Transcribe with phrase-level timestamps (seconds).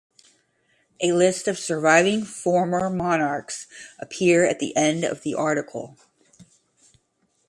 [0.99, 3.67] A list of surviving former monarchs
[3.99, 5.95] appears at the end of the article.